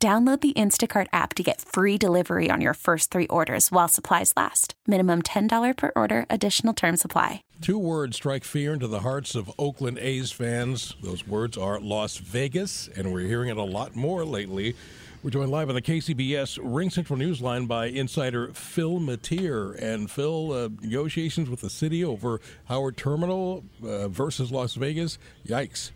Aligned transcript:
Download 0.00 0.40
the 0.40 0.52
Instacart 0.52 1.08
app 1.12 1.34
to 1.34 1.42
get 1.42 1.60
free 1.60 1.98
delivery 1.98 2.52
on 2.52 2.60
your 2.60 2.74
first 2.74 3.10
three 3.10 3.26
orders 3.26 3.72
while 3.72 3.88
supplies 3.88 4.32
last. 4.36 4.74
Minimum 4.86 5.22
$10 5.22 5.76
per 5.76 5.90
order, 5.96 6.24
additional 6.30 6.72
term 6.72 6.96
supply. 6.96 7.42
Two 7.60 7.78
words 7.78 8.14
strike 8.14 8.44
fear 8.44 8.72
into 8.72 8.86
the 8.86 9.00
hearts 9.00 9.34
of 9.34 9.50
Oakland 9.58 9.98
A's 9.98 10.30
fans. 10.30 10.94
Those 11.02 11.26
words 11.26 11.58
are 11.58 11.80
Las 11.80 12.18
Vegas, 12.18 12.88
and 12.94 13.12
we're 13.12 13.26
hearing 13.26 13.48
it 13.48 13.56
a 13.56 13.64
lot 13.64 13.96
more 13.96 14.24
lately. 14.24 14.76
We're 15.24 15.30
joined 15.30 15.50
live 15.50 15.68
on 15.68 15.74
the 15.74 15.82
KCBS 15.82 16.60
Ring 16.62 16.90
Central 16.90 17.18
Newsline 17.18 17.66
by 17.66 17.86
insider 17.86 18.52
Phil 18.54 19.00
Matier. 19.00 19.72
And 19.82 20.08
Phil, 20.08 20.52
uh, 20.52 20.68
negotiations 20.80 21.50
with 21.50 21.60
the 21.60 21.70
city 21.70 22.04
over 22.04 22.40
Howard 22.66 22.96
Terminal 22.96 23.64
uh, 23.82 24.06
versus 24.06 24.52
Las 24.52 24.74
Vegas. 24.74 25.18
Yikes. 25.44 25.90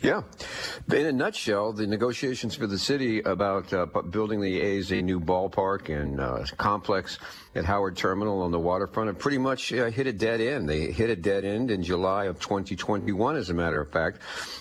Yeah. 0.00 0.22
In 0.90 1.06
a 1.06 1.12
nutshell, 1.12 1.72
the 1.72 1.86
negotiations 1.86 2.56
for 2.56 2.66
the 2.66 2.78
city 2.78 3.20
about 3.20 3.72
uh, 3.72 3.86
building 3.86 4.40
the 4.40 4.60
A's 4.60 4.90
a 4.90 5.02
new 5.02 5.20
ballpark 5.20 5.90
and 5.90 6.20
uh, 6.20 6.44
complex 6.56 7.18
at 7.54 7.64
Howard 7.64 7.96
Terminal 7.96 8.40
on 8.40 8.50
the 8.50 8.58
waterfront 8.58 9.08
have 9.08 9.18
pretty 9.18 9.38
much 9.38 9.72
uh, 9.72 9.90
hit 9.90 10.06
a 10.06 10.12
dead 10.12 10.40
end. 10.40 10.68
They 10.68 10.90
hit 10.90 11.10
a 11.10 11.16
dead 11.16 11.44
end 11.44 11.70
in 11.70 11.82
July 11.82 12.24
of 12.24 12.40
2021, 12.40 13.36
as 13.36 13.50
a 13.50 13.54
matter 13.54 13.80
of 13.80 13.92
fact, 13.92 14.20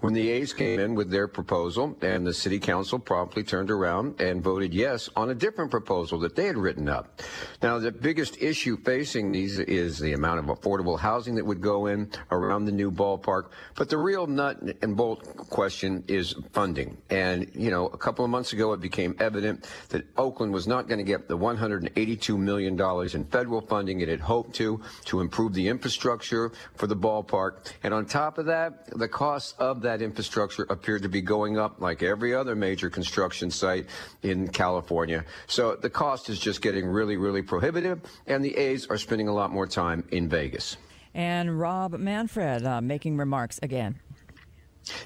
when 0.00 0.12
the 0.12 0.28
A's 0.30 0.52
came 0.52 0.80
in 0.80 0.94
with 0.94 1.10
their 1.10 1.28
proposal 1.28 1.96
and 2.02 2.26
the 2.26 2.34
city 2.34 2.58
council 2.58 2.98
promptly 2.98 3.44
turned 3.44 3.70
around 3.70 4.20
and 4.20 4.42
voted 4.42 4.74
yes 4.74 5.08
on 5.14 5.30
a 5.30 5.34
different 5.34 5.70
proposal 5.70 6.18
that 6.18 6.34
they 6.34 6.46
had 6.46 6.56
written 6.56 6.88
up. 6.88 7.20
Now, 7.62 7.78
the 7.78 7.92
biggest 7.92 8.42
issue 8.42 8.76
facing 8.82 9.30
these 9.30 9.60
is 9.60 9.98
the 9.98 10.14
amount 10.14 10.40
of 10.40 10.46
affordable 10.46 10.98
housing 10.98 11.36
that 11.36 11.46
would 11.46 11.60
go 11.60 11.86
in 11.86 12.10
around 12.32 12.64
the 12.64 12.72
new 12.72 12.90
ballpark. 12.90 13.50
But 13.76 13.88
the 13.88 13.98
real 13.98 14.26
nut 14.26 14.60
and 14.82 14.96
bolt 14.96 15.11
question 15.16 16.04
is 16.08 16.34
funding. 16.52 16.96
And, 17.10 17.50
you 17.54 17.70
know, 17.70 17.86
a 17.86 17.96
couple 17.96 18.24
of 18.24 18.30
months 18.30 18.52
ago, 18.52 18.72
it 18.72 18.80
became 18.80 19.16
evident 19.18 19.68
that 19.90 20.04
Oakland 20.16 20.52
was 20.52 20.66
not 20.66 20.88
going 20.88 20.98
to 20.98 21.04
get 21.04 21.28
the 21.28 21.36
$182 21.36 22.38
million 22.38 22.80
in 23.14 23.24
federal 23.26 23.60
funding 23.60 24.00
it 24.00 24.08
had 24.08 24.20
hoped 24.20 24.54
to, 24.56 24.80
to 25.06 25.20
improve 25.20 25.54
the 25.54 25.68
infrastructure 25.68 26.52
for 26.74 26.86
the 26.86 26.96
ballpark. 26.96 27.72
And 27.82 27.92
on 27.92 28.06
top 28.06 28.38
of 28.38 28.46
that, 28.46 28.86
the 28.98 29.08
cost 29.08 29.54
of 29.58 29.82
that 29.82 30.02
infrastructure 30.02 30.66
appeared 30.68 31.02
to 31.02 31.08
be 31.08 31.20
going 31.20 31.58
up 31.58 31.80
like 31.80 32.02
every 32.02 32.34
other 32.34 32.54
major 32.54 32.90
construction 32.90 33.50
site 33.50 33.86
in 34.22 34.48
California. 34.48 35.24
So 35.46 35.76
the 35.76 35.90
cost 35.90 36.28
is 36.28 36.38
just 36.38 36.62
getting 36.62 36.86
really, 36.86 37.16
really 37.16 37.42
prohibitive, 37.42 38.00
and 38.26 38.44
the 38.44 38.56
A's 38.56 38.86
are 38.86 38.98
spending 38.98 39.28
a 39.28 39.34
lot 39.34 39.50
more 39.50 39.66
time 39.66 40.04
in 40.10 40.28
Vegas. 40.28 40.76
And 41.14 41.58
Rob 41.60 41.92
Manfred 41.92 42.64
uh, 42.64 42.80
making 42.80 43.16
remarks 43.16 43.60
again. 43.62 44.00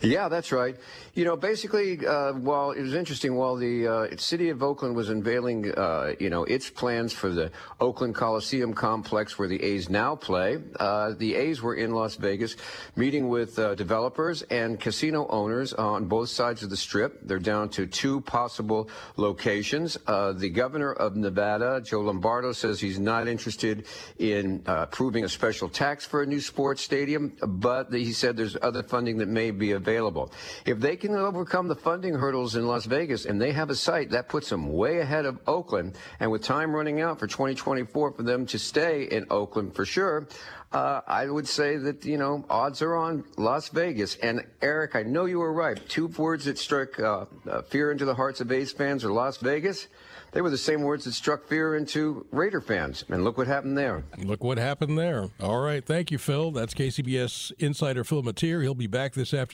Yeah, 0.00 0.28
that's 0.28 0.52
right. 0.52 0.76
You 1.14 1.24
know, 1.24 1.36
basically, 1.36 2.04
uh, 2.06 2.32
while 2.32 2.72
it 2.72 2.82
was 2.82 2.94
interesting, 2.94 3.34
while 3.34 3.56
the 3.56 3.86
uh, 3.86 4.16
city 4.16 4.50
of 4.50 4.62
Oakland 4.62 4.94
was 4.94 5.10
unveiling, 5.10 5.72
uh, 5.72 6.12
you 6.20 6.30
know, 6.30 6.44
its 6.44 6.70
plans 6.70 7.12
for 7.12 7.30
the 7.30 7.50
Oakland 7.80 8.14
Coliseum 8.14 8.74
complex 8.74 9.38
where 9.38 9.48
the 9.48 9.62
A's 9.62 9.88
now 9.88 10.14
play, 10.14 10.58
uh, 10.78 11.12
the 11.16 11.34
A's 11.34 11.62
were 11.62 11.74
in 11.74 11.92
Las 11.92 12.16
Vegas 12.16 12.56
meeting 12.96 13.28
with 13.28 13.58
uh, 13.58 13.74
developers 13.74 14.42
and 14.42 14.78
casino 14.78 15.26
owners 15.28 15.72
on 15.72 16.06
both 16.06 16.28
sides 16.28 16.62
of 16.62 16.70
the 16.70 16.76
strip. 16.76 17.20
They're 17.22 17.38
down 17.38 17.68
to 17.70 17.86
two 17.86 18.20
possible 18.20 18.88
locations. 19.16 19.96
Uh, 20.06 20.32
the 20.32 20.50
governor 20.50 20.92
of 20.92 21.16
Nevada, 21.16 21.80
Joe 21.80 22.00
Lombardo, 22.00 22.52
says 22.52 22.80
he's 22.80 22.98
not 22.98 23.28
interested 23.28 23.86
in 24.18 24.62
approving 24.66 25.24
a 25.24 25.28
special 25.28 25.68
tax 25.68 26.04
for 26.04 26.22
a 26.22 26.26
new 26.26 26.40
sports 26.40 26.82
stadium, 26.82 27.32
but 27.46 27.92
he 27.92 28.12
said 28.12 28.36
there's 28.36 28.56
other 28.62 28.82
funding 28.82 29.18
that 29.18 29.28
may 29.28 29.50
be 29.50 29.63
be 29.64 29.72
available. 29.72 30.30
If 30.66 30.78
they 30.78 30.96
can 30.96 31.14
overcome 31.14 31.68
the 31.68 31.74
funding 31.74 32.14
hurdles 32.14 32.54
in 32.56 32.66
Las 32.66 32.84
Vegas 32.84 33.24
and 33.24 33.40
they 33.40 33.52
have 33.52 33.70
a 33.70 33.74
site, 33.74 34.10
that 34.10 34.28
puts 34.28 34.50
them 34.50 34.72
way 34.72 34.98
ahead 34.98 35.24
of 35.24 35.38
Oakland. 35.46 35.96
And 36.20 36.30
with 36.30 36.42
time 36.42 36.74
running 36.74 37.00
out 37.00 37.18
for 37.18 37.26
2024 37.26 38.12
for 38.12 38.22
them 38.22 38.44
to 38.46 38.58
stay 38.58 39.04
in 39.04 39.26
Oakland 39.30 39.74
for 39.74 39.86
sure, 39.86 40.28
uh, 40.72 41.00
I 41.06 41.26
would 41.26 41.48
say 41.48 41.76
that, 41.76 42.04
you 42.04 42.18
know, 42.18 42.44
odds 42.50 42.82
are 42.82 42.94
on 42.96 43.24
Las 43.38 43.68
Vegas. 43.68 44.16
And 44.16 44.44
Eric, 44.60 44.96
I 44.96 45.02
know 45.02 45.24
you 45.24 45.38
were 45.38 45.52
right. 45.52 45.80
Two 45.88 46.08
words 46.08 46.44
that 46.44 46.58
struck 46.58 46.98
uh, 47.00 47.24
uh, 47.48 47.62
fear 47.62 47.90
into 47.90 48.04
the 48.04 48.14
hearts 48.14 48.40
of 48.40 48.52
A's 48.52 48.72
fans 48.72 49.04
are 49.04 49.12
Las 49.12 49.38
Vegas 49.38 49.88
they 50.34 50.40
were 50.40 50.50
the 50.50 50.58
same 50.58 50.82
words 50.82 51.04
that 51.04 51.12
struck 51.12 51.46
fear 51.46 51.76
into 51.76 52.26
Raider 52.32 52.60
fans. 52.60 53.04
And 53.08 53.22
look 53.22 53.38
what 53.38 53.46
happened 53.46 53.78
there. 53.78 54.02
Look 54.18 54.42
what 54.42 54.58
happened 54.58 54.98
there. 54.98 55.30
All 55.40 55.60
right. 55.60 55.84
Thank 55.84 56.10
you, 56.10 56.18
Phil. 56.18 56.50
That's 56.50 56.74
KCBS 56.74 57.52
insider 57.60 58.02
Phil 58.02 58.22
Matier. 58.22 58.60
He'll 58.60 58.74
be 58.74 58.88
back 58.88 59.14
this 59.14 59.32
afternoon 59.32 59.53